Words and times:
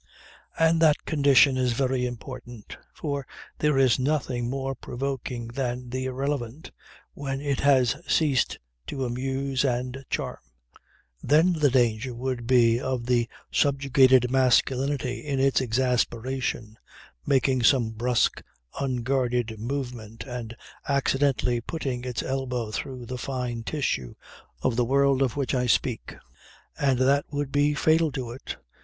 And 0.57 0.81
that 0.81 1.05
condition 1.05 1.57
is 1.57 1.73
very 1.73 2.07
important. 2.07 2.75
For 2.91 3.27
there 3.59 3.77
is 3.77 3.99
nothing 3.99 4.49
more 4.49 4.73
provoking 4.73 5.49
than 5.49 5.91
the 5.91 6.05
Irrelevant 6.05 6.71
when 7.13 7.39
it 7.39 7.59
has 7.59 7.95
ceased 8.07 8.57
to 8.87 9.05
amuse 9.05 9.63
and 9.63 10.03
charm; 10.09 10.39
and 11.21 11.29
then 11.29 11.53
the 11.53 11.69
danger 11.69 12.15
would 12.15 12.47
be 12.47 12.79
of 12.81 13.05
the 13.05 13.29
subjugated 13.51 14.31
masculinity 14.31 15.19
in 15.19 15.39
its 15.39 15.61
exasperation, 15.61 16.79
making 17.27 17.61
some 17.61 17.91
brusque, 17.91 18.41
unguarded 18.79 19.59
movement 19.59 20.23
and 20.25 20.55
accidentally 20.89 21.61
putting 21.61 22.05
its 22.05 22.23
elbow 22.23 22.71
through 22.71 23.05
the 23.05 23.19
fine 23.19 23.61
tissue 23.61 24.15
of 24.63 24.77
the 24.77 24.85
world 24.85 25.21
of 25.21 25.37
which 25.37 25.53
I 25.53 25.67
speak. 25.67 26.15
And 26.75 26.97
that 26.97 27.25
would 27.29 27.51
be 27.51 27.75
fatal 27.75 28.11
to 28.13 28.31
it. 28.31 28.57